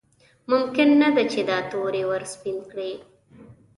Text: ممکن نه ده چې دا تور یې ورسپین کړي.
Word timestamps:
ممکن 0.51 0.87
نه 1.01 1.09
ده 1.15 1.23
چې 1.31 1.39
دا 1.49 1.57
تور 1.71 1.91
یې 1.99 2.05
ورسپین 2.11 2.57
کړي. 2.71 2.91